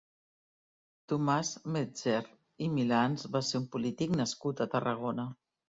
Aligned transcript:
Tomàs 1.13 1.51
Metzger 1.75 2.23
i 2.69 2.71
Milans 2.79 3.29
va 3.37 3.45
ser 3.53 3.63
un 3.63 3.71
polític 3.79 4.19
nascut 4.25 4.67
a 4.67 4.71
Tarragona. 4.77 5.31